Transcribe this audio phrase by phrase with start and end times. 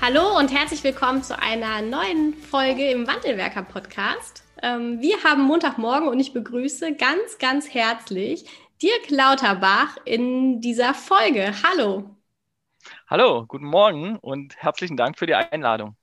[0.00, 4.44] Hallo und herzlich willkommen zu einer neuen Folge im Wandelwerker Podcast.
[4.62, 8.44] Ähm, wir haben Montagmorgen und ich begrüße ganz, ganz herzlich
[8.80, 11.52] Dirk Lauterbach in dieser Folge.
[11.64, 12.16] Hallo.
[13.08, 15.96] Hallo, guten Morgen und herzlichen Dank für die Einladung.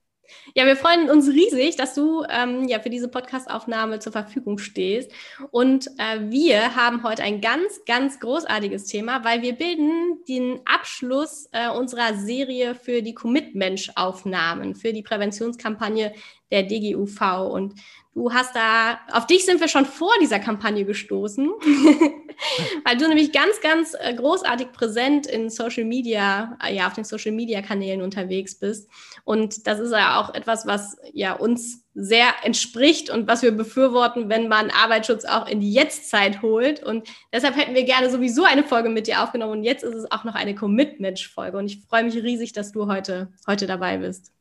[0.53, 5.11] Ja, wir freuen uns riesig, dass du ähm, ja für diese Podcastaufnahme zur Verfügung stehst.
[5.51, 11.49] Und äh, wir haben heute ein ganz, ganz großartiges Thema, weil wir bilden den Abschluss
[11.51, 16.13] äh, unserer Serie für die Commitment-Aufnahmen, für die Präventionskampagne
[16.51, 17.49] der DGUV.
[17.51, 17.75] Und
[18.13, 21.49] du hast da, auf dich sind wir schon vor dieser Kampagne gestoßen,
[22.85, 27.03] weil du nämlich ganz, ganz äh, großartig präsent in Social Media, äh, ja, auf den
[27.03, 28.89] Social Media Kanälen unterwegs bist.
[29.23, 34.29] Und das ist ja auch etwas, was ja uns sehr entspricht und was wir befürworten,
[34.29, 36.83] wenn man Arbeitsschutz auch in die Jetztzeit holt.
[36.83, 39.53] Und deshalb hätten wir gerne sowieso eine Folge mit dir aufgenommen.
[39.53, 41.57] Und jetzt ist es auch noch eine Commitment-Folge.
[41.57, 44.34] Und ich freue mich riesig, dass du heute, heute dabei bist.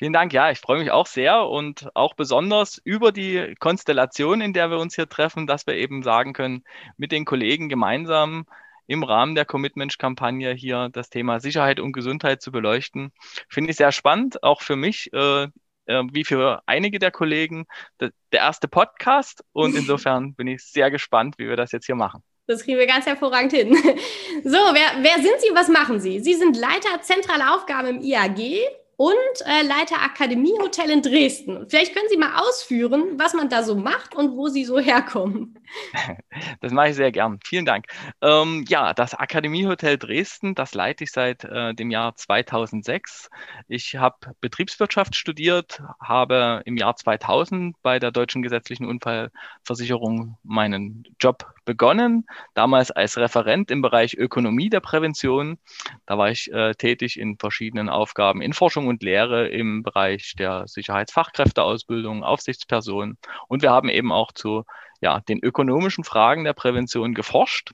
[0.00, 0.32] Vielen Dank.
[0.32, 4.78] Ja, ich freue mich auch sehr und auch besonders über die Konstellation, in der wir
[4.78, 6.64] uns hier treffen, dass wir eben sagen können,
[6.96, 8.46] mit den Kollegen gemeinsam
[8.86, 13.12] im Rahmen der Commitment-Kampagne hier das Thema Sicherheit und Gesundheit zu beleuchten.
[13.50, 15.42] Finde ich sehr spannend, auch für mich, äh,
[15.84, 17.66] äh wie für einige der Kollegen,
[18.00, 19.44] der erste Podcast.
[19.52, 22.22] Und insofern bin ich sehr gespannt, wie wir das jetzt hier machen.
[22.46, 23.76] Das kriegen wir ganz hervorragend hin.
[24.42, 25.50] So, wer, wer sind Sie?
[25.52, 26.20] Was machen Sie?
[26.20, 28.62] Sie sind Leiter zentrale Aufgaben im IAG
[29.00, 31.66] und äh, Leiter Akademie Hotel in Dresden.
[31.70, 35.58] Vielleicht können Sie mal ausführen, was man da so macht und wo Sie so herkommen.
[36.60, 37.38] Das mache ich sehr gern.
[37.44, 37.86] Vielen Dank.
[38.20, 43.30] Ähm, ja, das Akademiehotel Dresden, das leite ich seit äh, dem Jahr 2006.
[43.68, 51.46] Ich habe Betriebswirtschaft studiert, habe im Jahr 2000 bei der Deutschen Gesetzlichen Unfallversicherung meinen Job
[51.70, 55.56] begonnen, damals als Referent im Bereich Ökonomie der Prävention.
[56.04, 60.66] Da war ich äh, tätig in verschiedenen Aufgaben in Forschung und Lehre im Bereich der
[60.66, 63.18] Sicherheitsfachkräfteausbildung, Aufsichtspersonen.
[63.46, 64.64] Und wir haben eben auch zu
[65.00, 67.70] ja, den ökonomischen Fragen der Prävention geforscht.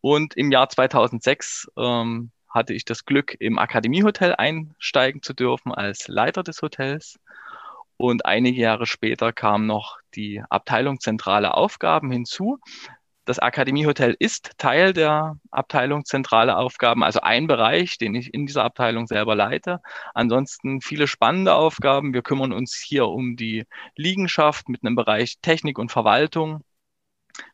[0.00, 6.06] Und im Jahr 2006 ähm, hatte ich das Glück, im Akademiehotel einsteigen zu dürfen als
[6.06, 7.18] Leiter des Hotels.
[8.00, 12.58] Und einige Jahre später kam noch die Abteilung zentrale Aufgaben hinzu.
[13.26, 18.64] Das Akademiehotel ist Teil der Abteilung zentrale Aufgaben, also ein Bereich, den ich in dieser
[18.64, 19.82] Abteilung selber leite.
[20.14, 22.14] Ansonsten viele spannende Aufgaben.
[22.14, 23.66] Wir kümmern uns hier um die
[23.96, 26.64] Liegenschaft mit einem Bereich Technik und Verwaltung.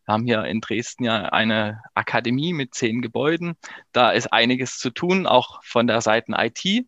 [0.04, 3.56] Wir haben hier in Dresden ja eine Akademie mit zehn Gebäuden.
[3.90, 6.86] Da ist einiges zu tun, auch von der Seite IT.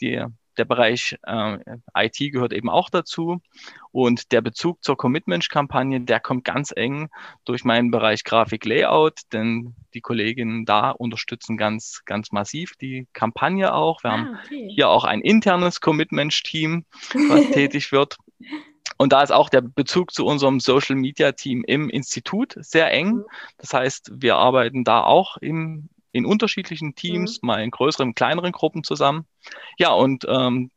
[0.00, 0.24] Die
[0.60, 1.56] der Bereich äh,
[1.96, 3.40] IT gehört eben auch dazu.
[3.92, 7.08] Und der Bezug zur Commitment-Kampagne, der kommt ganz eng
[7.46, 14.04] durch meinen Bereich Grafik-Layout, denn die Kolleginnen da unterstützen ganz, ganz massiv die Kampagne auch.
[14.04, 14.38] Wir ah, haben
[14.68, 16.84] hier auch ein internes Commitment-Team,
[17.30, 18.18] was tätig wird.
[18.98, 23.12] Und da ist auch der Bezug zu unserem Social Media Team im Institut sehr eng.
[23.12, 23.24] Mhm.
[23.56, 27.46] Das heißt, wir arbeiten da auch im, in unterschiedlichen Teams, mhm.
[27.46, 29.26] mal in größeren, kleineren Gruppen zusammen.
[29.78, 30.70] Ja, und ähm,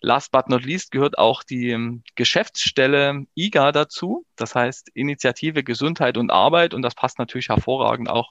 [0.00, 6.18] last but not least gehört auch die ähm, Geschäftsstelle IGA dazu, das heißt Initiative Gesundheit
[6.18, 6.74] und Arbeit.
[6.74, 8.28] Und das passt natürlich hervorragend auch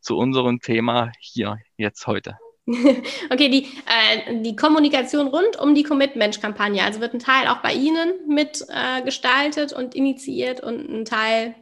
[0.00, 2.38] zu unserem Thema hier jetzt heute.
[3.30, 7.72] Okay, die, äh, die Kommunikation rund um die Commitment-Kampagne, also wird ein Teil auch bei
[7.72, 11.54] Ihnen mit äh, gestaltet und initiiert und ein Teil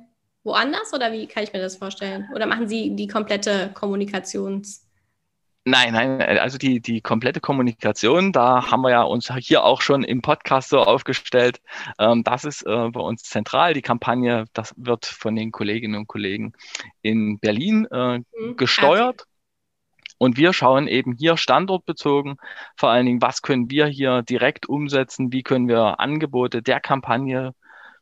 [0.46, 2.28] woanders oder wie kann ich mir das vorstellen?
[2.34, 4.86] Oder machen Sie die komplette Kommunikations-
[5.68, 10.04] Nein, nein, also die, die komplette Kommunikation, da haben wir ja uns hier auch schon
[10.04, 11.60] im Podcast so aufgestellt.
[11.98, 13.74] Ähm, das ist äh, bei uns zentral.
[13.74, 16.52] Die Kampagne, das wird von den Kolleginnen und Kollegen
[17.02, 18.56] in Berlin äh, mhm.
[18.56, 19.22] gesteuert.
[19.22, 19.30] Okay.
[20.18, 22.36] Und wir schauen eben hier standortbezogen,
[22.76, 27.54] vor allen Dingen, was können wir hier direkt umsetzen, wie können wir Angebote der Kampagne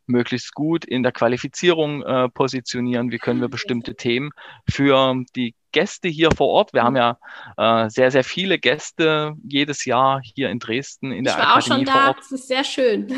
[0.07, 4.31] möglichst gut in der Qualifizierung äh, positionieren, wie können wir bestimmte Themen
[4.69, 6.73] für die Gäste hier vor Ort.
[6.73, 7.19] Wir haben ja
[7.57, 11.89] äh, sehr, sehr viele Gäste jedes Jahr hier in Dresden in der ich war Akademie
[11.89, 12.13] auch schon da.
[12.13, 13.09] Das ist sehr schön.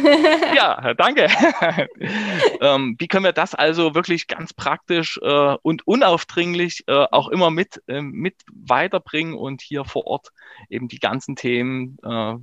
[0.56, 1.29] ja, danke.
[2.62, 7.50] ähm, wie können wir das also wirklich ganz praktisch äh, und unaufdringlich äh, auch immer
[7.50, 10.29] mit, äh, mit weiterbringen und hier vor Ort
[10.71, 12.37] eben die ganzen Themen äh,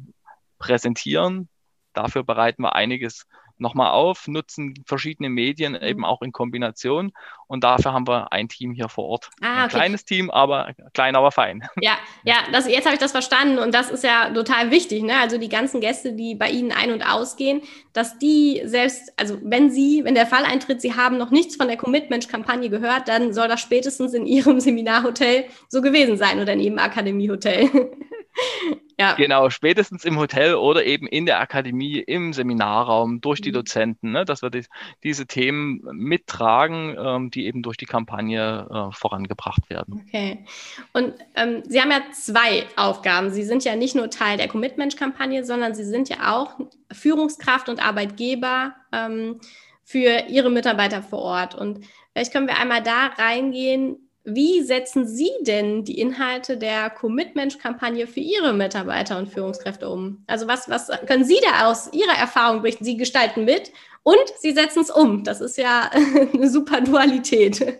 [0.60, 1.50] präsentieren,
[1.94, 3.26] dafür bereiten wir einiges
[3.64, 5.82] nochmal auf, nutzen verschiedene Medien mhm.
[5.82, 7.12] eben auch in Kombination.
[7.48, 9.30] Und dafür haben wir ein Team hier vor Ort.
[9.42, 9.62] Ah, okay.
[9.64, 11.68] Ein kleines Team, aber klein, aber fein.
[11.82, 15.04] Ja, ja, das, jetzt habe ich das verstanden und das ist ja total wichtig.
[15.04, 15.18] Ne?
[15.20, 17.62] Also die ganzen Gäste, die bei Ihnen ein- und ausgehen,
[17.92, 21.68] dass die selbst, also wenn Sie, wenn der Fall eintritt, Sie haben noch nichts von
[21.68, 26.60] der Commitment-Kampagne gehört, dann soll das spätestens in Ihrem Seminarhotel so gewesen sein oder in
[26.60, 27.70] Ihrem Akademiehotel.
[29.00, 29.14] Ja.
[29.14, 33.56] Genau, spätestens im Hotel oder eben in der Akademie, im Seminarraum, durch die mhm.
[33.56, 34.66] Dozenten, ne, dass wir die,
[35.04, 40.06] diese Themen mittragen, ähm, die eben durch die Kampagne äh, vorangebracht werden.
[40.08, 40.46] Okay.
[40.94, 43.32] Und ähm, Sie haben ja zwei Aufgaben.
[43.32, 46.60] Sie sind ja nicht nur Teil der Commitment-Kampagne, sondern Sie sind ja auch
[46.92, 49.40] Führungskraft und Arbeitgeber ähm,
[49.84, 51.56] für Ihre Mitarbeiter vor Ort.
[51.56, 58.08] Und vielleicht können wir einmal da reingehen, wie setzen Sie denn die Inhalte der Commitment-Kampagne
[58.08, 60.24] für Ihre Mitarbeiter und Führungskräfte um?
[60.28, 62.86] Also was, was können Sie da aus Ihrer Erfahrung berichten?
[62.86, 63.72] Sie gestalten mit
[64.04, 65.24] und Sie setzen es um.
[65.24, 65.90] Das ist ja
[66.34, 67.80] eine super Dualität.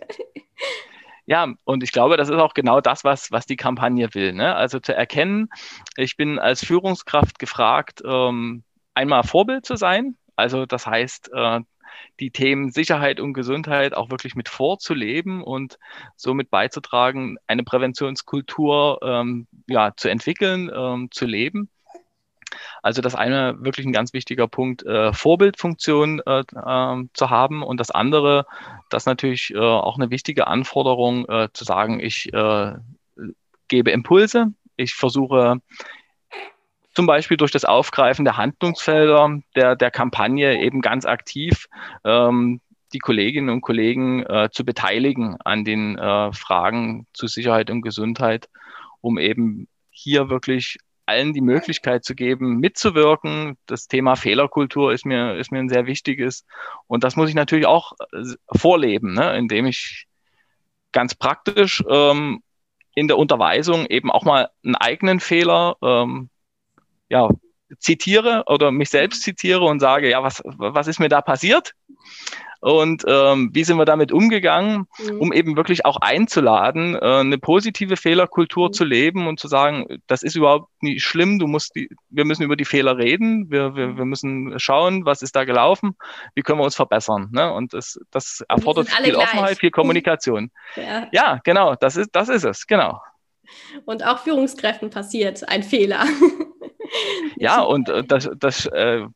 [1.26, 4.34] Ja, und ich glaube, das ist auch genau das, was, was die Kampagne will.
[4.34, 4.54] Ne?
[4.54, 5.48] Also zu erkennen,
[5.96, 8.62] ich bin als Führungskraft gefragt, ähm,
[8.92, 10.16] einmal Vorbild zu sein.
[10.36, 11.60] Also das heißt, äh,
[12.20, 15.78] die Themen Sicherheit und Gesundheit auch wirklich mit vorzuleben und
[16.16, 21.68] somit beizutragen, eine Präventionskultur ähm, ja, zu entwickeln, ähm, zu leben.
[22.82, 27.80] Also das eine wirklich ein ganz wichtiger Punkt, äh, Vorbildfunktion äh, äh, zu haben und
[27.80, 28.46] das andere,
[28.90, 32.72] das natürlich äh, auch eine wichtige Anforderung, äh, zu sagen, ich äh,
[33.68, 35.60] gebe Impulse, ich versuche
[36.94, 41.66] zum Beispiel durch das Aufgreifen der Handlungsfelder der, der Kampagne eben ganz aktiv
[42.04, 42.60] ähm,
[42.92, 48.48] die Kolleginnen und Kollegen äh, zu beteiligen an den äh, Fragen zu Sicherheit und Gesundheit,
[49.00, 53.58] um eben hier wirklich allen die Möglichkeit zu geben, mitzuwirken.
[53.66, 56.46] Das Thema Fehlerkultur ist mir, ist mir ein sehr wichtiges.
[56.86, 58.22] Und das muss ich natürlich auch äh,
[58.56, 59.36] vorleben, ne?
[59.36, 60.06] indem ich
[60.92, 62.42] ganz praktisch ähm,
[62.94, 66.30] in der Unterweisung eben auch mal einen eigenen Fehler ähm,
[67.14, 67.28] ja,
[67.78, 71.72] zitiere oder mich selbst zitiere und sage, ja, was, was ist mir da passiert?
[72.60, 75.20] Und ähm, wie sind wir damit umgegangen, mhm.
[75.20, 78.72] um eben wirklich auch einzuladen, äh, eine positive Fehlerkultur mhm.
[78.72, 82.42] zu leben und zu sagen, das ist überhaupt nicht schlimm, du musst die, wir müssen
[82.42, 85.94] über die Fehler reden, wir, wir, wir müssen schauen, was ist da gelaufen,
[86.34, 87.28] wie können wir uns verbessern.
[87.32, 87.52] Ne?
[87.52, 89.24] Und das, das erfordert viel gleich.
[89.24, 90.50] Offenheit, viel Kommunikation.
[90.76, 91.06] ja.
[91.12, 92.98] ja, genau, das ist, das ist es, genau.
[93.84, 96.06] Und auch Führungskräften passiert ein Fehler.
[97.36, 99.06] ja, und äh, das, das äh,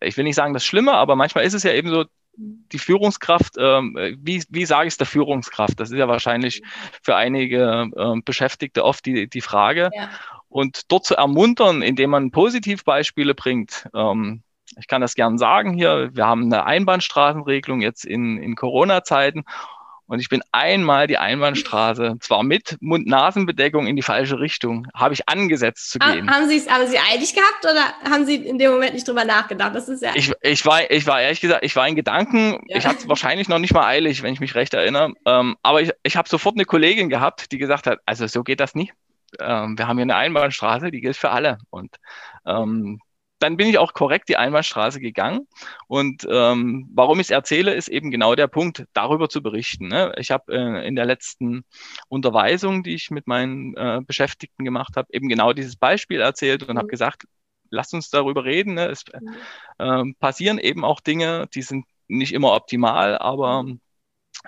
[0.00, 2.04] ich will nicht sagen das Schlimme, aber manchmal ist es ja eben so,
[2.36, 5.78] die Führungskraft, ähm, wie, wie sage ich es der Führungskraft?
[5.78, 6.62] Das ist ja wahrscheinlich
[7.02, 9.90] für einige äh, Beschäftigte oft die, die Frage.
[9.94, 10.10] Ja.
[10.48, 13.88] Und dort zu ermuntern, indem man Positivbeispiele bringt.
[13.94, 14.42] Ähm,
[14.76, 16.10] ich kann das gern sagen hier.
[16.14, 19.44] Wir haben eine Einbahnstraßenregelung jetzt in, in Corona-Zeiten
[20.06, 25.28] und ich bin einmal die Einbahnstraße, zwar mit Mund-Nasen-Bedeckung in die falsche Richtung, habe ich
[25.28, 26.30] angesetzt zu gehen.
[26.30, 29.24] Haben Sie es, haben Sie eilig gehabt oder haben Sie in dem Moment nicht drüber
[29.24, 29.74] nachgedacht?
[29.74, 30.12] Das ist ja.
[30.14, 32.60] Ich, ich war, ich war ehrlich gesagt, ich war in Gedanken.
[32.66, 32.76] Ja.
[32.76, 35.12] Ich hatte es wahrscheinlich noch nicht mal eilig, wenn ich mich recht erinnere.
[35.24, 38.60] Ähm, aber ich, ich habe sofort eine Kollegin gehabt, die gesagt hat, also so geht
[38.60, 38.92] das nicht.
[39.40, 41.58] Ähm, wir haben hier eine Einbahnstraße, die gilt für alle.
[41.70, 41.96] Und
[42.46, 43.00] ähm,
[43.44, 45.46] dann bin ich auch korrekt die Einbahnstraße gegangen.
[45.86, 49.88] Und ähm, warum ich es erzähle, ist eben genau der Punkt, darüber zu berichten.
[49.88, 50.14] Ne?
[50.16, 51.66] Ich habe äh, in der letzten
[52.08, 56.74] Unterweisung, die ich mit meinen äh, Beschäftigten gemacht habe, eben genau dieses Beispiel erzählt und
[56.74, 56.78] mhm.
[56.78, 57.24] habe gesagt,
[57.68, 58.74] lasst uns darüber reden.
[58.74, 58.86] Ne?
[58.86, 59.04] Es
[59.78, 63.80] äh, passieren eben auch Dinge, die sind nicht immer optimal, aber mhm.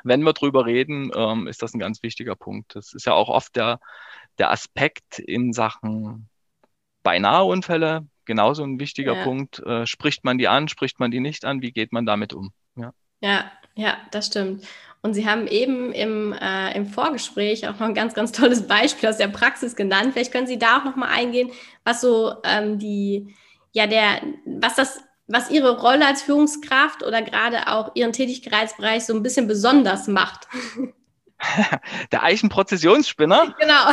[0.04, 2.74] wenn wir drüber reden, ähm, ist das ein ganz wichtiger Punkt.
[2.74, 3.78] Das ist ja auch oft der,
[4.38, 6.30] der Aspekt in Sachen
[7.02, 9.24] beinahe Unfälle, genauso ein wichtiger ja.
[9.24, 9.60] Punkt.
[9.60, 11.62] Äh, spricht man die an, spricht man die nicht an?
[11.62, 12.52] Wie geht man damit um?
[12.76, 14.66] Ja, ja, ja das stimmt.
[15.02, 19.08] Und Sie haben eben im, äh, im Vorgespräch auch noch ein ganz, ganz tolles Beispiel
[19.08, 20.12] aus der Praxis genannt.
[20.12, 21.50] Vielleicht können Sie da auch noch mal eingehen,
[21.84, 23.34] was so ähm, die,
[23.72, 29.14] ja, der, was das, was Ihre Rolle als Führungskraft oder gerade auch Ihren Tätigkeitsbereich so
[29.14, 30.48] ein bisschen besonders macht.
[32.12, 33.54] der Eichenprozessionsspinner.
[33.66, 33.90] Genau.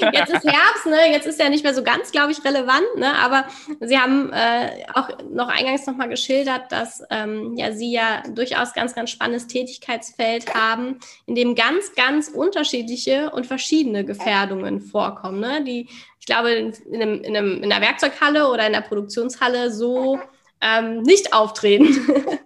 [0.12, 1.10] Jetzt ist Herbst, ne?
[1.10, 3.14] Jetzt ist ja nicht mehr so ganz, glaube ich, relevant, ne?
[3.16, 3.44] Aber
[3.80, 8.94] Sie haben äh, auch noch eingangs nochmal geschildert, dass ähm, ja Sie ja durchaus ganz,
[8.94, 15.62] ganz spannendes Tätigkeitsfeld haben, in dem ganz, ganz unterschiedliche und verschiedene Gefährdungen vorkommen, ne?
[15.64, 15.88] Die,
[16.18, 20.18] ich glaube, in, einem, in, einem, in einer Werkzeughalle oder in der Produktionshalle so
[20.60, 22.40] ähm, nicht auftreten.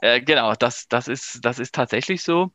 [0.00, 2.52] Äh, genau, das, das, ist, das ist tatsächlich so.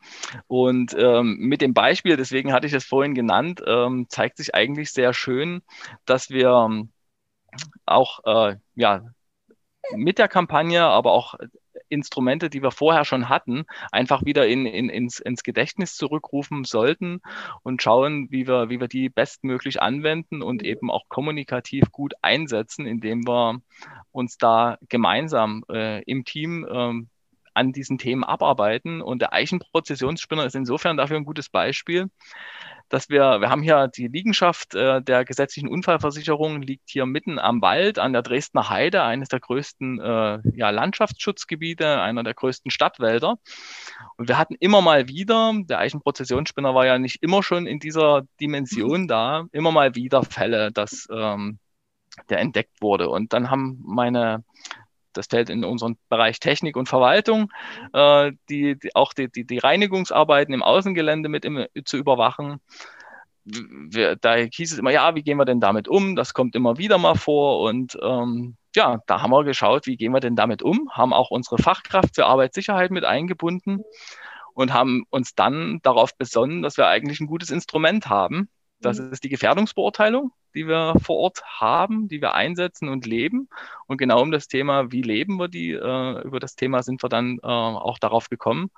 [0.48, 4.92] Und ähm, mit dem Beispiel, deswegen hatte ich es vorhin genannt, ähm, zeigt sich eigentlich
[4.92, 5.62] sehr schön,
[6.06, 6.92] dass wir ähm,
[7.86, 9.04] auch äh, ja,
[9.96, 11.36] mit der Kampagne, aber auch
[11.90, 17.22] Instrumente, die wir vorher schon hatten, einfach wieder in, in, ins, ins Gedächtnis zurückrufen sollten
[17.64, 22.86] und schauen, wie wir, wie wir die bestmöglich anwenden und eben auch kommunikativ gut einsetzen,
[22.86, 23.60] indem wir
[24.12, 27.06] uns da gemeinsam äh, im Team äh,
[27.54, 29.02] an diesen Themen abarbeiten.
[29.02, 32.10] Und der Eichenprozessionsspinner ist insofern dafür ein gutes Beispiel,
[32.94, 37.60] dass wir, wir haben hier die Liegenschaft äh, der gesetzlichen Unfallversicherung, liegt hier mitten am
[37.64, 43.40] Wald an der Dresdner Heide, eines der größten äh, ja, Landschaftsschutzgebiete, einer der größten Stadtwälder.
[44.18, 48.28] Und wir hatten immer mal wieder, der Eichenprozessionsspinner war ja nicht immer schon in dieser
[48.40, 51.58] Dimension da, immer mal wieder Fälle, dass ähm,
[52.30, 53.10] der entdeckt wurde.
[53.10, 54.44] Und dann haben meine
[55.14, 57.52] das fällt in unseren Bereich Technik und Verwaltung,
[57.94, 62.60] äh, die, die, auch die, die, die Reinigungsarbeiten im Außengelände mit im, zu überwachen.
[63.46, 66.16] Wir, da hieß es immer, ja, wie gehen wir denn damit um?
[66.16, 70.14] Das kommt immer wieder mal vor und ähm, ja, da haben wir geschaut, wie gehen
[70.14, 73.84] wir denn damit um, haben auch unsere Fachkraft für Arbeitssicherheit mit eingebunden
[74.54, 78.50] und haben uns dann darauf besonnen, dass wir eigentlich ein gutes Instrument haben.
[78.80, 79.12] Das mhm.
[79.12, 83.50] ist die Gefährdungsbeurteilung die wir vor Ort haben, die wir einsetzen und leben.
[83.88, 87.10] Und genau um das Thema, wie leben wir die, äh, über das Thema sind wir
[87.10, 88.70] dann äh, auch darauf gekommen.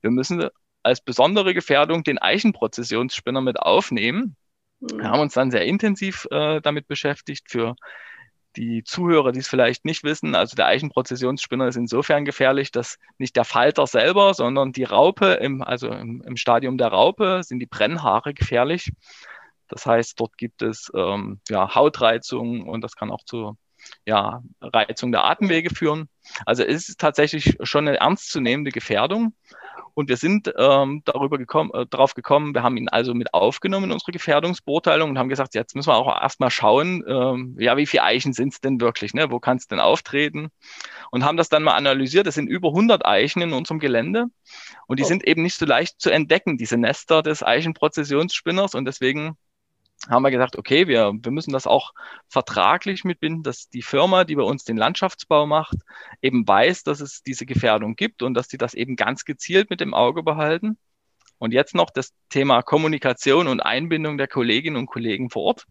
[0.00, 0.48] Wir müssen
[0.82, 4.36] als besondere Gefährdung den Eichenprozessionsspinner mit aufnehmen.
[4.80, 7.76] Wir haben uns dann sehr intensiv äh, damit beschäftigt für
[8.56, 13.36] die Zuhörer, die es vielleicht nicht wissen, also der Eichenprozessionsspinner ist insofern gefährlich, dass nicht
[13.36, 17.66] der Falter selber, sondern die Raupe, im, also im, im Stadium der Raupe sind die
[17.66, 18.92] Brennhaare gefährlich.
[19.72, 23.56] Das heißt, dort gibt es ähm, ja, Hautreizungen und das kann auch zu
[24.04, 26.08] ja, Reizung der Atemwege führen.
[26.46, 29.34] Also es ist tatsächlich schon eine ernstzunehmende Gefährdung.
[29.94, 33.86] Und wir sind ähm, darüber gekommen, äh, darauf gekommen, wir haben ihn also mit aufgenommen
[33.86, 37.84] in unsere Gefährdungsbeurteilung und haben gesagt, jetzt müssen wir auch erstmal schauen, ähm, ja, wie
[37.86, 39.30] viele Eichen sind es denn wirklich, ne?
[39.30, 40.48] wo kann es denn auftreten?
[41.10, 42.26] Und haben das dann mal analysiert.
[42.26, 44.26] Es sind über 100 Eichen in unserem Gelände
[44.86, 45.08] und die oh.
[45.08, 48.74] sind eben nicht so leicht zu entdecken, diese Nester des Eichenprozessionsspinners.
[48.74, 49.36] Und deswegen
[50.08, 51.92] haben wir gesagt, okay, wir, wir müssen das auch
[52.28, 55.76] vertraglich mitbinden, dass die Firma, die bei uns den Landschaftsbau macht,
[56.20, 59.80] eben weiß, dass es diese Gefährdung gibt und dass die das eben ganz gezielt mit
[59.80, 60.76] dem Auge behalten.
[61.38, 65.66] Und jetzt noch das Thema Kommunikation und Einbindung der Kolleginnen und Kollegen vor Ort.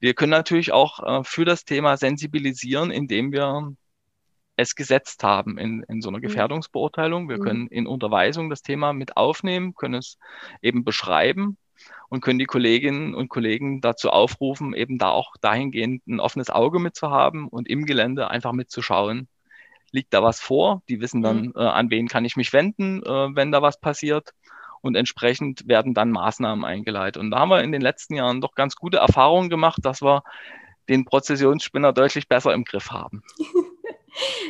[0.00, 3.74] Wir können natürlich auch äh, für das Thema sensibilisieren, indem wir
[4.56, 6.22] es gesetzt haben in, in so einer mhm.
[6.22, 7.28] Gefährdungsbeurteilung.
[7.28, 7.42] Wir mhm.
[7.42, 10.18] können in Unterweisung das Thema mit aufnehmen, können es
[10.62, 11.56] eben beschreiben
[12.10, 16.80] und können die Kolleginnen und Kollegen dazu aufrufen, eben da auch dahingehend ein offenes Auge
[16.80, 19.28] mitzuhaben und im Gelände einfach mitzuschauen,
[19.92, 20.82] liegt da was vor.
[20.88, 21.52] Die wissen dann, mhm.
[21.56, 24.34] äh, an wen kann ich mich wenden, äh, wenn da was passiert.
[24.82, 27.20] Und entsprechend werden dann Maßnahmen eingeleitet.
[27.20, 30.22] Und da haben wir in den letzten Jahren doch ganz gute Erfahrungen gemacht, dass wir
[30.88, 33.22] den Prozessionsspinner deutlich besser im Griff haben.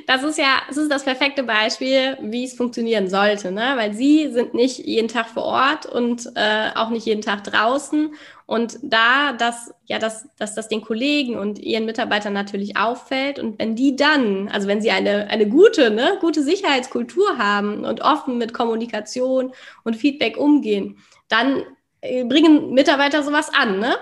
[0.06, 3.72] Das ist ja, das ist das perfekte Beispiel, wie es funktionieren sollte, ne?
[3.76, 8.14] Weil sie sind nicht jeden Tag vor Ort und äh, auch nicht jeden Tag draußen.
[8.46, 13.58] Und da, dass, ja, dass, dass das den Kollegen und ihren Mitarbeitern natürlich auffällt und
[13.60, 18.38] wenn die dann, also wenn sie eine, eine gute, ne, gute Sicherheitskultur haben und offen
[18.38, 19.52] mit Kommunikation
[19.84, 20.98] und Feedback umgehen,
[21.28, 21.62] dann
[22.00, 23.94] äh, bringen Mitarbeiter sowas an, ne?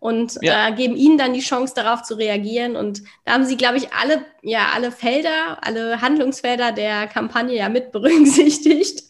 [0.00, 0.68] Und ja.
[0.68, 2.74] äh, geben ihnen dann die Chance, darauf zu reagieren.
[2.74, 7.68] Und da haben sie, glaube ich, alle, ja, alle Felder, alle Handlungsfelder der Kampagne ja
[7.68, 9.02] mit berücksichtigt.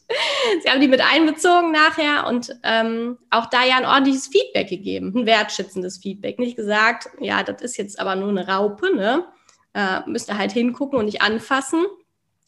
[0.63, 5.13] sie haben die mit einbezogen nachher und ähm, auch da ja ein ordentliches Feedback gegeben,
[5.15, 6.41] ein wertschätzendes Feedback.
[6.41, 9.25] Nicht gesagt, ja, das ist jetzt aber nur eine Raupe, ne?
[9.73, 11.87] Äh, müsst ihr halt hingucken und nicht anfassen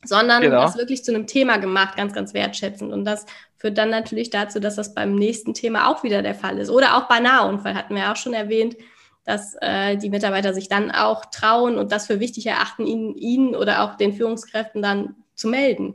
[0.04, 0.62] sondern genau.
[0.62, 2.92] das wirklich zu einem Thema gemacht, ganz, ganz wertschätzend.
[2.92, 6.58] Und das führt dann natürlich dazu, dass das beim nächsten Thema auch wieder der Fall
[6.58, 6.70] ist.
[6.70, 8.76] Oder auch bei Nahunfall hatten wir auch schon erwähnt,
[9.24, 13.54] dass äh, die Mitarbeiter sich dann auch trauen und das für wichtig erachten, ihnen, ihnen
[13.54, 15.94] oder auch den Führungskräften dann zu melden.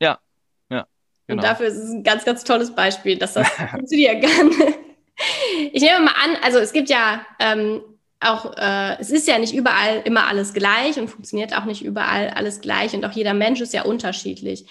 [0.00, 0.18] Ja,
[0.70, 0.86] ja.
[1.26, 1.40] Genau.
[1.40, 4.50] Und dafür ist es ein ganz, ganz tolles Beispiel, dass das funktionieren kann.
[5.72, 7.80] Ich nehme mal an, also es gibt ja ähm,
[8.22, 12.30] auch, äh, es ist ja nicht überall immer alles gleich und funktioniert auch nicht überall
[12.30, 14.66] alles gleich und auch jeder Mensch ist ja unterschiedlich.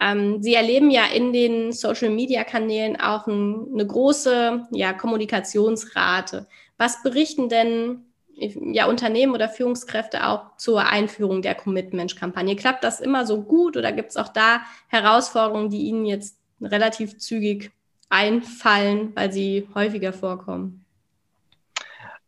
[0.00, 6.46] Ähm, Sie erleben ja in den Social-Media-Kanälen auch ein, eine große ja, Kommunikationsrate.
[6.76, 8.04] Was berichten denn
[8.36, 12.56] ja, Unternehmen oder Führungskräfte auch zur Einführung der Commitment-Kampagne?
[12.56, 17.18] Klappt das immer so gut oder gibt es auch da Herausforderungen, die Ihnen jetzt relativ
[17.18, 17.72] zügig
[18.08, 20.85] einfallen, weil sie häufiger vorkommen?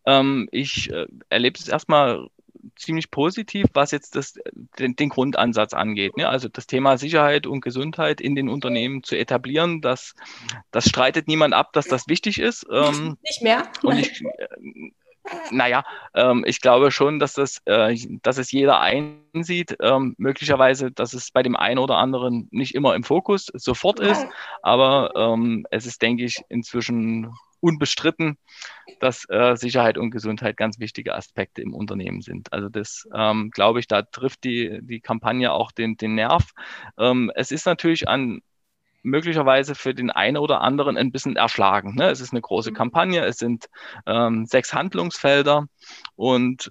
[0.07, 2.29] Ähm, ich äh, erlebe es erstmal
[2.77, 4.35] ziemlich positiv, was jetzt das,
[4.79, 6.17] den, den Grundansatz angeht.
[6.17, 6.29] Ne?
[6.29, 10.15] Also das Thema Sicherheit und Gesundheit in den Unternehmen zu etablieren, das,
[10.71, 12.67] das streitet niemand ab, dass das wichtig ist.
[12.71, 13.69] Ähm, Nicht mehr.
[13.83, 14.23] Und ich,
[15.51, 19.77] naja, ähm, ich glaube schon, dass, das, äh, dass es jeder einsieht.
[19.81, 24.27] Ähm, möglicherweise, dass es bei dem einen oder anderen nicht immer im Fokus sofort ist.
[24.63, 28.39] Aber ähm, es ist, denke ich, inzwischen unbestritten,
[29.01, 32.53] dass äh, Sicherheit und Gesundheit ganz wichtige Aspekte im Unternehmen sind.
[32.53, 36.51] Also das ähm, glaube ich, da trifft die, die Kampagne auch den, den Nerv.
[36.99, 38.41] Ähm, es ist natürlich an
[39.03, 41.95] möglicherweise für den einen oder anderen ein bisschen erschlagen.
[41.95, 42.11] Ne?
[42.11, 42.75] Es ist eine große mhm.
[42.75, 43.67] Kampagne, es sind
[44.07, 45.67] ähm, sechs Handlungsfelder
[46.17, 46.71] und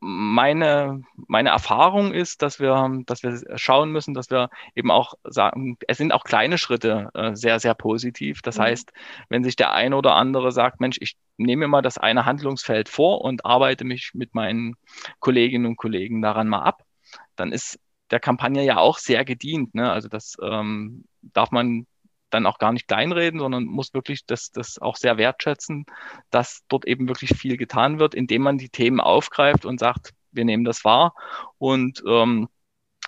[0.00, 5.76] meine, meine Erfahrung ist, dass wir, dass wir schauen müssen, dass wir eben auch sagen,
[5.88, 8.40] es sind auch kleine Schritte äh, sehr, sehr positiv.
[8.42, 8.62] Das mhm.
[8.62, 8.92] heißt,
[9.28, 12.88] wenn sich der eine oder andere sagt, Mensch, ich nehme mir mal das eine Handlungsfeld
[12.88, 14.76] vor und arbeite mich mit meinen
[15.18, 16.82] Kolleginnen und Kollegen daran mal ab,
[17.36, 17.78] dann ist
[18.10, 19.74] der Kampagne ja auch sehr gedient.
[19.74, 19.90] Ne?
[19.90, 21.86] Also das ähm, darf man
[22.30, 25.86] dann auch gar nicht kleinreden, sondern muss wirklich das, das auch sehr wertschätzen,
[26.30, 30.44] dass dort eben wirklich viel getan wird, indem man die Themen aufgreift und sagt, wir
[30.44, 31.14] nehmen das wahr
[31.58, 32.48] und ähm,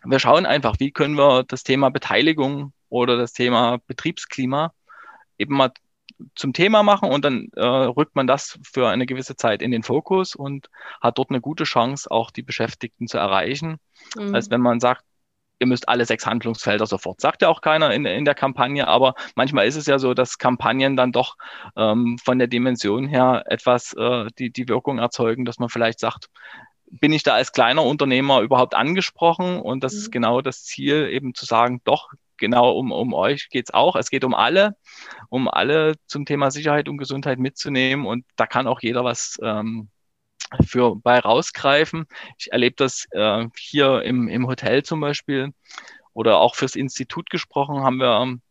[0.04, 4.72] wir schauen einfach, wie können wir das Thema Beteiligung oder das Thema Betriebsklima
[5.38, 5.72] eben mal
[6.34, 9.82] zum Thema machen und dann äh, rückt man das für eine gewisse Zeit in den
[9.82, 10.68] Fokus und
[11.00, 13.78] hat dort eine gute Chance, auch die Beschäftigten zu erreichen,
[14.16, 14.34] mhm.
[14.34, 15.04] als wenn man sagt,
[15.60, 17.20] ihr müsst alle sechs Handlungsfelder sofort.
[17.20, 20.38] Sagt ja auch keiner in, in der Kampagne, aber manchmal ist es ja so, dass
[20.38, 21.36] Kampagnen dann doch
[21.76, 26.28] ähm, von der Dimension her etwas äh, die, die Wirkung erzeugen, dass man vielleicht sagt,
[26.90, 29.60] bin ich da als kleiner Unternehmer überhaupt angesprochen?
[29.60, 29.98] Und das mhm.
[29.98, 33.94] ist genau das Ziel, eben zu sagen, doch, genau um, um euch geht's auch.
[33.94, 34.76] Es geht um alle,
[35.28, 38.06] um alle zum Thema Sicherheit und Gesundheit mitzunehmen.
[38.06, 39.90] Und da kann auch jeder was ähm,
[40.66, 42.07] für bei rausgreifen.
[42.38, 45.52] Ich erlebe das äh, hier im, im Hotel zum Beispiel
[46.12, 48.42] oder auch fürs Institut gesprochen, haben wir ähm,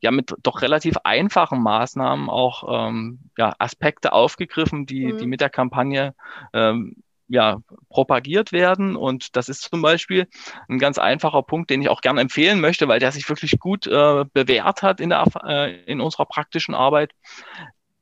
[0.00, 5.18] ja mit doch relativ einfachen Maßnahmen auch ähm, ja, Aspekte aufgegriffen, die, mhm.
[5.18, 6.14] die mit der Kampagne
[6.52, 6.96] ähm,
[7.28, 8.96] ja, propagiert werden.
[8.96, 10.28] Und das ist zum Beispiel
[10.68, 13.86] ein ganz einfacher Punkt, den ich auch gerne empfehlen möchte, weil der sich wirklich gut
[13.86, 17.12] äh, bewährt hat in, der, äh, in unserer praktischen Arbeit.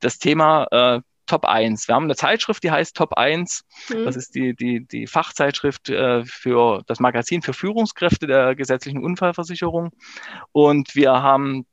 [0.01, 1.89] Das Thema äh, Top 1.
[1.89, 3.65] Wir haben eine Zeitschrift, die heißt Top 1.
[3.91, 4.05] Mhm.
[4.05, 9.91] Das ist die, die, die Fachzeitschrift äh, für das Magazin für Führungskräfte der gesetzlichen Unfallversicherung.
[10.53, 11.67] Und wir haben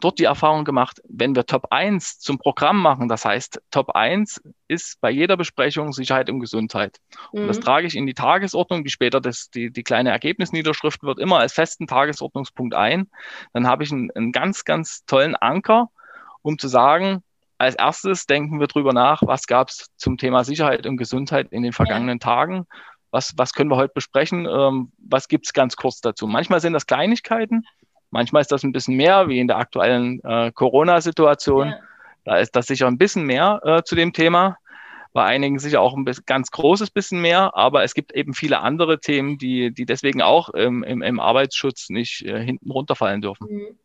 [0.00, 4.40] dort die Erfahrung gemacht, wenn wir Top 1 zum Programm machen, das heißt, Top 1
[4.68, 6.98] ist bei jeder Besprechung Sicherheit und Gesundheit.
[7.32, 7.42] Mhm.
[7.42, 7.62] Und das mhm.
[7.62, 11.52] trage ich in die Tagesordnung, die später das, die, die kleine Ergebnisniederschrift wird immer als
[11.52, 13.10] festen Tagesordnungspunkt ein.
[13.52, 15.90] Dann habe ich einen, einen ganz, ganz tollen Anker,
[16.42, 17.22] um zu sagen,
[17.60, 21.62] als erstes denken wir drüber nach, was gab es zum Thema Sicherheit und Gesundheit in
[21.62, 22.24] den vergangenen ja.
[22.26, 22.66] Tagen.
[23.10, 24.46] Was, was können wir heute besprechen?
[24.50, 26.26] Ähm, was gibt es ganz kurz dazu?
[26.26, 27.66] Manchmal sind das Kleinigkeiten,
[28.10, 31.68] manchmal ist das ein bisschen mehr, wie in der aktuellen äh, Corona-Situation.
[31.68, 31.78] Ja.
[32.24, 34.56] Da ist das sicher ein bisschen mehr äh, zu dem Thema.
[35.12, 38.60] Bei einigen sicher auch ein bisschen, ganz großes bisschen mehr, aber es gibt eben viele
[38.60, 43.48] andere Themen, die, die deswegen auch ähm, im, im Arbeitsschutz nicht äh, hinten runterfallen dürfen.
[43.50, 43.78] Mhm.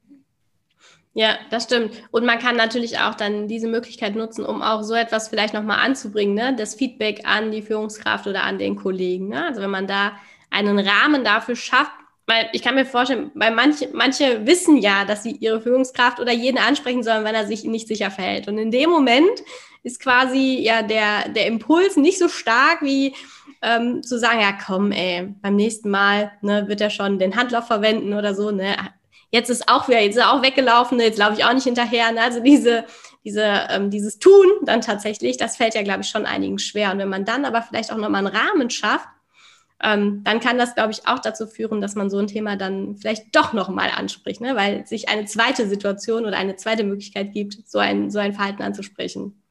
[1.17, 1.93] Ja, das stimmt.
[2.12, 5.80] Und man kann natürlich auch dann diese Möglichkeit nutzen, um auch so etwas vielleicht nochmal
[5.80, 6.54] anzubringen, ne?
[6.58, 9.30] das Feedback an die Führungskraft oder an den Kollegen.
[9.30, 9.45] Ne?
[9.45, 10.12] Also wenn man da
[10.51, 11.93] einen Rahmen dafür schafft,
[12.28, 16.34] weil ich kann mir vorstellen, weil manche, manche wissen ja, dass sie ihre Führungskraft oder
[16.34, 18.49] jeden ansprechen sollen, wenn er sich nicht sicher verhält.
[18.49, 19.41] Und in dem Moment
[19.84, 23.15] ist quasi ja der, der Impuls nicht so stark wie
[23.62, 27.67] ähm, zu sagen, ja komm, ey, beim nächsten Mal ne, wird er schon den Handlauf
[27.67, 28.51] verwenden oder so.
[28.51, 28.75] Ne?
[29.32, 32.12] Jetzt ist auch wieder, jetzt ist er auch weggelaufen, jetzt laufe ich auch nicht hinterher.
[32.12, 32.22] Ne?
[32.22, 32.86] Also diese,
[33.24, 36.92] diese, ähm, dieses Tun dann tatsächlich, das fällt ja, glaube ich, schon einigen schwer.
[36.92, 39.08] Und wenn man dann aber vielleicht auch nochmal einen Rahmen schafft,
[39.84, 42.96] ähm, dann kann das, glaube ich, auch dazu führen, dass man so ein Thema dann
[42.96, 44.56] vielleicht doch nochmal anspricht, ne?
[44.56, 48.64] weil sich eine zweite Situation oder eine zweite Möglichkeit gibt, so ein, so ein Verhalten
[48.64, 49.42] anzusprechen.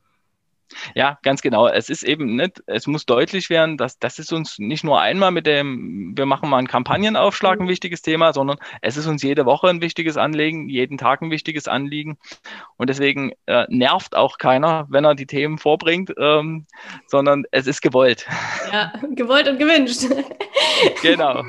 [0.94, 1.68] Ja, ganz genau.
[1.68, 5.30] Es ist eben nicht, es muss deutlich werden, dass das ist uns nicht nur einmal
[5.30, 7.70] mit dem, wir machen mal einen Kampagnenaufschlag ein mhm.
[7.70, 11.68] wichtiges Thema, sondern es ist uns jede Woche ein wichtiges Anliegen, jeden Tag ein wichtiges
[11.68, 12.18] Anliegen.
[12.76, 16.66] Und deswegen äh, nervt auch keiner, wenn er die Themen vorbringt, ähm,
[17.06, 18.26] sondern es ist gewollt.
[18.72, 20.06] Ja, gewollt und gewünscht.
[21.02, 21.42] Genau.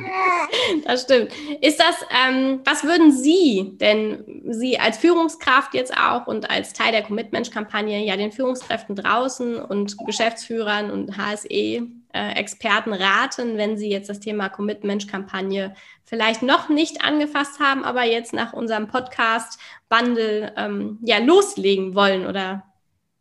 [0.85, 1.31] Das stimmt.
[1.61, 6.91] Ist das, ähm, was würden Sie denn, Sie als Führungskraft jetzt auch und als Teil
[6.91, 14.09] der Commitment-Kampagne, ja den Führungskräften draußen und Geschäftsführern und HSE-Experten äh, raten, wenn sie jetzt
[14.09, 21.19] das Thema Commitment-Kampagne vielleicht noch nicht angefasst haben, aber jetzt nach unserem Podcast-Bundle ähm, ja
[21.19, 22.63] loslegen wollen oder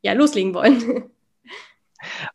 [0.02, 1.04] ja loslegen wollen?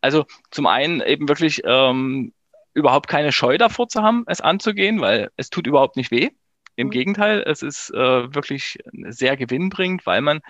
[0.00, 2.32] Also zum einen eben wirklich ähm,
[2.74, 6.30] überhaupt keine Scheu davor zu haben, es anzugehen, weil es tut überhaupt nicht weh
[6.74, 6.90] Im mhm.
[6.90, 8.78] Gegenteil, es ist äh, wirklich
[9.10, 10.40] sehr gewinnbringend, weil man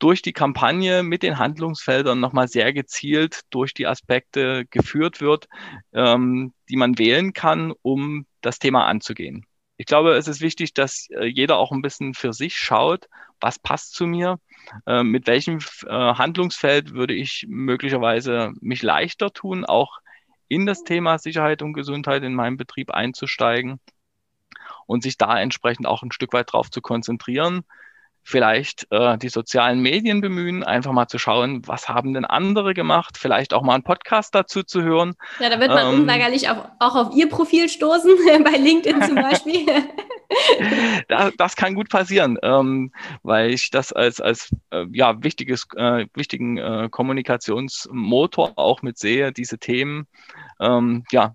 [0.00, 5.46] durch die Kampagne mit den Handlungsfeldern nochmal sehr gezielt durch die Aspekte geführt wird,
[5.92, 9.46] ähm, die man wählen kann, um das Thema anzugehen.
[9.76, 13.08] Ich glaube, es ist wichtig, dass äh, jeder auch ein bisschen für sich schaut,
[13.40, 14.38] was passt zu mir,
[14.86, 20.00] äh, mit welchem äh, Handlungsfeld würde ich möglicherweise mich leichter tun, auch
[20.48, 23.80] in das Thema Sicherheit und Gesundheit in meinem Betrieb einzusteigen
[24.86, 27.62] und sich da entsprechend auch ein Stück weit drauf zu konzentrieren,
[28.22, 33.16] vielleicht äh, die sozialen Medien bemühen, einfach mal zu schauen, was haben denn andere gemacht,
[33.18, 35.14] vielleicht auch mal einen Podcast dazu zu hören.
[35.38, 38.12] Ja, da wird man ähm, unweigerlich auch, auch auf Ihr Profil stoßen,
[38.44, 39.66] bei LinkedIn zum Beispiel.
[41.08, 46.06] das, das, kann gut passieren, ähm, weil ich das als, als äh, ja, wichtiges, äh,
[46.14, 50.06] wichtigen äh, Kommunikationsmotor auch mit sehe, diese Themen
[50.60, 51.32] ähm, ja,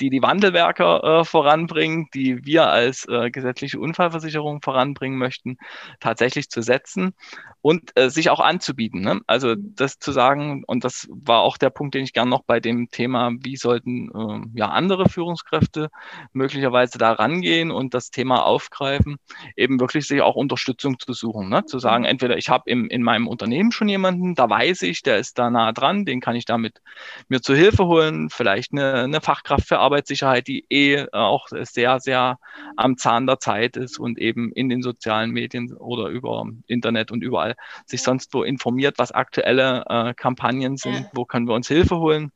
[0.00, 5.58] die die Wandelwerker äh, voranbringen, die wir als äh, gesetzliche Unfallversicherung voranbringen möchten,
[6.00, 7.14] tatsächlich zu setzen
[7.62, 9.02] und äh, sich auch anzubieten.
[9.02, 9.20] Ne?
[9.26, 12.60] Also das zu sagen, und das war auch der Punkt, den ich gerne noch bei
[12.60, 15.90] dem Thema, wie sollten äh, ja andere Führungskräfte
[16.32, 19.16] möglicherweise da rangehen und das Thema aufgreifen,
[19.56, 21.48] eben wirklich sich auch Unterstützung zu suchen.
[21.48, 21.64] Ne?
[21.66, 25.38] Zu sagen, entweder ich habe in meinem Unternehmen schon jemanden, da weiß ich, der ist
[25.38, 26.80] da nah dran, den kann ich damit
[27.28, 32.38] mir zu Hilfe holen, vielleicht eine, eine Fachkraft für Arbeitssicherheit, die eh auch sehr, sehr
[32.76, 37.22] am Zahn der Zeit ist und eben in den sozialen Medien oder über Internet und
[37.22, 41.98] überall sich sonst wo informiert, was aktuelle äh, Kampagnen sind, wo können wir uns Hilfe
[41.98, 42.32] holen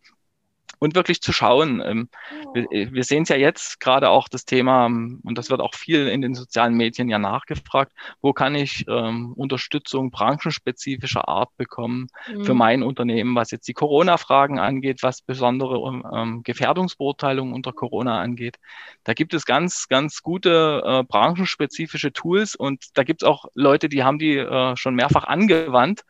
[0.85, 1.83] und wirklich zu schauen.
[1.83, 2.09] Ähm,
[2.53, 5.63] wir, äh, wir sehen es ja jetzt gerade auch das Thema, ähm, und das wird
[5.63, 11.57] auch viel in den sozialen Medien ja nachgefragt, wo kann ich ähm, Unterstützung branchenspezifischer Art
[11.57, 12.45] bekommen mhm.
[12.45, 18.59] für mein Unternehmen, was jetzt die Corona-Fragen angeht, was besondere ähm, Gefährdungsbeurteilungen unter Corona angeht.
[19.05, 23.89] Da gibt es ganz, ganz gute äh, branchenspezifische Tools und da gibt es auch Leute,
[23.89, 26.03] die haben die äh, schon mehrfach angewandt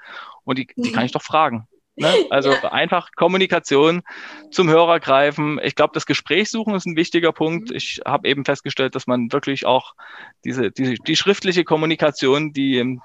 [0.43, 1.69] und die, die kann ich doch fragen.
[1.97, 2.09] Ne?
[2.31, 2.73] Also ja.
[2.73, 4.03] einfach Kommunikation
[4.51, 5.61] zum Hörer greifen.
[5.63, 7.71] Ich glaube, das Gespräch suchen ist ein wichtiger Punkt.
[7.71, 7.77] Mhm.
[7.77, 9.95] Ich habe eben festgestellt, dass man wirklich auch
[10.45, 12.99] diese, diese die schriftliche Kommunikation, die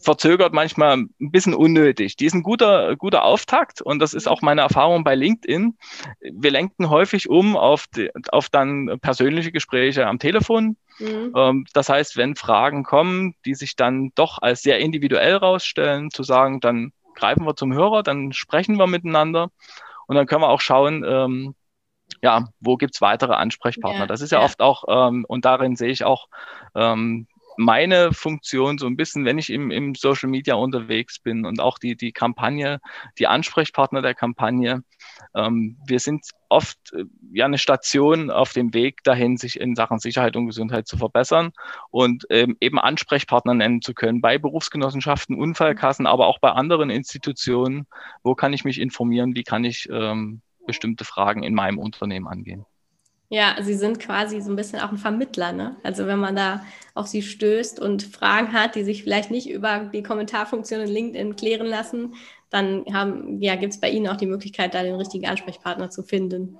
[0.00, 2.16] verzögert manchmal ein bisschen unnötig.
[2.16, 5.76] Die ist ein guter, guter Auftakt und das ist auch meine Erfahrung bei LinkedIn.
[6.20, 10.76] Wir lenken häufig um auf, die, auf dann persönliche Gespräche am Telefon.
[10.98, 11.32] Mhm.
[11.36, 16.22] Ähm, das heißt, wenn Fragen kommen, die sich dann doch als sehr individuell rausstellen, zu
[16.22, 19.50] sagen, dann greifen wir zum Hörer, dann sprechen wir miteinander
[20.06, 21.54] und dann können wir auch schauen, ähm,
[22.22, 24.00] ja, wo gibt's weitere Ansprechpartner?
[24.00, 26.28] Ja, das ist ja, ja, oft auch, ähm, und darin sehe ich auch
[26.74, 31.60] ähm, meine Funktion so ein bisschen, wenn ich im, im Social Media unterwegs bin und
[31.60, 32.80] auch die, die Kampagne,
[33.18, 34.82] die Ansprechpartner der Kampagne.
[35.34, 39.98] Ähm, wir sind oft äh, ja eine Station auf dem Weg dahin, sich in Sachen
[39.98, 41.52] Sicherheit und Gesundheit zu verbessern
[41.90, 47.86] und ähm, eben Ansprechpartner nennen zu können bei Berufsgenossenschaften, Unfallkassen, aber auch bei anderen Institutionen.
[48.22, 49.34] Wo kann ich mich informieren?
[49.34, 52.64] Wie kann ich ähm, bestimmte Fragen in meinem Unternehmen angehen?
[53.30, 55.52] Ja, sie sind quasi so ein bisschen auch ein Vermittler.
[55.52, 55.76] Ne?
[55.82, 59.90] Also wenn man da auf sie stößt und Fragen hat, die sich vielleicht nicht über
[59.92, 62.14] die Kommentarfunktion in LinkedIn klären lassen,
[62.50, 62.84] dann
[63.40, 66.56] ja, gibt es bei Ihnen auch die Möglichkeit, da den richtigen Ansprechpartner zu finden.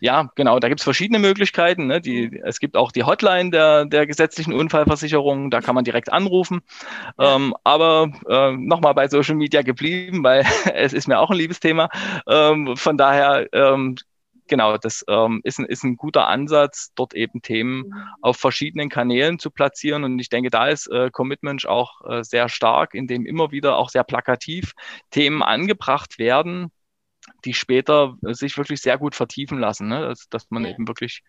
[0.00, 1.86] Ja, genau, da gibt es verschiedene Möglichkeiten.
[1.86, 2.00] Ne?
[2.00, 6.60] Die, es gibt auch die Hotline der, der gesetzlichen Unfallversicherung, da kann man direkt anrufen.
[7.18, 7.36] Ja.
[7.36, 10.44] Ähm, aber äh, nochmal bei Social Media geblieben, weil
[10.74, 11.88] es ist mir auch ein Liebesthema.
[12.28, 13.96] Ähm, von daher ähm,
[14.52, 18.04] genau, das ähm, ist, ein, ist ein guter Ansatz, dort eben Themen mhm.
[18.20, 20.04] auf verschiedenen Kanälen zu platzieren.
[20.04, 23.88] Und ich denke, da ist äh, Commitment auch äh, sehr stark, indem immer wieder auch
[23.88, 24.72] sehr plakativ
[25.10, 26.70] Themen angebracht werden,
[27.46, 29.88] die später äh, sich wirklich sehr gut vertiefen lassen.
[29.88, 30.02] Ne?
[30.02, 30.72] Dass, dass man ja.
[30.72, 31.22] eben wirklich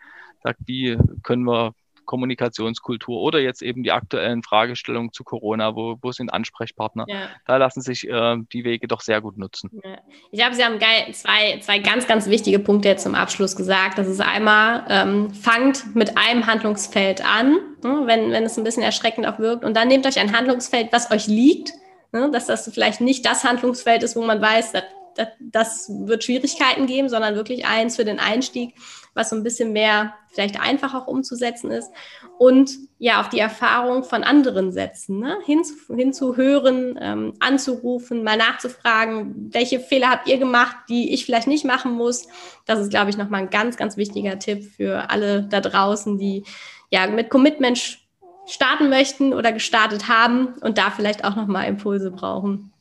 [0.43, 1.71] sagt, wie können wir
[2.05, 7.05] Kommunikationskultur oder jetzt eben die aktuellen Fragestellungen zu Corona, wo, wo sind Ansprechpartner?
[7.07, 7.29] Ja.
[7.45, 9.69] Da lassen sich äh, die Wege doch sehr gut nutzen.
[9.83, 9.97] Ja.
[10.31, 13.97] Ich glaube, Sie haben geil, zwei, zwei ganz, ganz wichtige Punkte jetzt zum Abschluss gesagt.
[13.97, 18.83] Das ist einmal, ähm, fangt mit einem Handlungsfeld an, ne, wenn, wenn es ein bisschen
[18.83, 19.63] erschreckend auch wirkt.
[19.63, 21.71] Und dann nehmt euch ein Handlungsfeld, was euch liegt,
[22.11, 24.83] ne, dass das vielleicht nicht das Handlungsfeld ist, wo man weiß, das,
[25.15, 28.75] das, das wird Schwierigkeiten geben, sondern wirklich eins für den Einstieg
[29.13, 31.91] was so ein bisschen mehr vielleicht einfach auch umzusetzen ist
[32.39, 35.37] und ja auf die Erfahrung von anderen setzen, ne?
[35.45, 41.65] Hin, hinzuhören, ähm, anzurufen, mal nachzufragen, welche Fehler habt ihr gemacht, die ich vielleicht nicht
[41.65, 42.27] machen muss.
[42.65, 46.43] Das ist, glaube ich, nochmal ein ganz, ganz wichtiger Tipp für alle da draußen, die
[46.89, 47.99] ja mit Commitment
[48.45, 52.73] starten möchten oder gestartet haben und da vielleicht auch nochmal Impulse brauchen.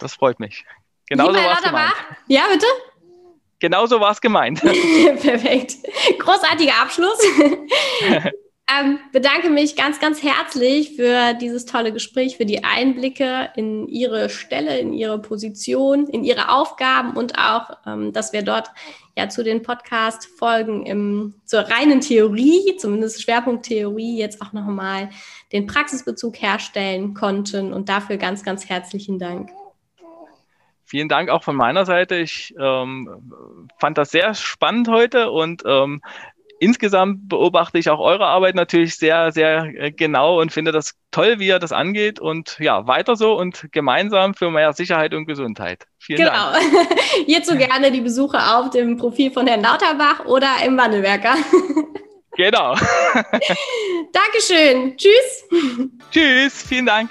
[0.00, 0.64] Das freut mich.
[1.08, 1.92] Genauso was gemeint.
[2.26, 2.66] Ja, bitte?
[3.60, 4.60] Genauso war es gemeint.
[5.20, 5.76] Perfekt.
[6.18, 7.18] Großartiger Abschluss.
[8.70, 14.28] Ähm, bedanke mich ganz, ganz herzlich für dieses tolle Gespräch, für die Einblicke in Ihre
[14.28, 18.68] Stelle, in Ihre Position, in Ihre Aufgaben und auch, ähm, dass wir dort
[19.16, 25.08] ja zu den Podcast-Folgen zur reinen Theorie, zumindest Schwerpunkttheorie, jetzt auch nochmal
[25.50, 27.72] den Praxisbezug herstellen konnten.
[27.72, 29.50] Und dafür ganz, ganz herzlichen Dank.
[30.88, 32.16] Vielen Dank auch von meiner Seite.
[32.16, 33.30] Ich ähm,
[33.78, 36.00] fand das sehr spannend heute und ähm,
[36.60, 41.38] insgesamt beobachte ich auch eure Arbeit natürlich sehr, sehr äh, genau und finde das toll,
[41.38, 42.20] wie ihr das angeht.
[42.20, 45.84] Und ja, weiter so und gemeinsam für mehr Sicherheit und Gesundheit.
[45.98, 46.52] Vielen genau.
[46.52, 46.64] Dank.
[46.68, 47.24] Genau.
[47.26, 51.34] Hierzu gerne die Besuche auf dem Profil von Herrn Lauterbach oder im Wandelwerker.
[52.36, 52.74] Genau.
[54.12, 54.96] Dankeschön.
[54.96, 55.44] Tschüss.
[56.12, 56.62] Tschüss.
[56.62, 57.10] Vielen Dank.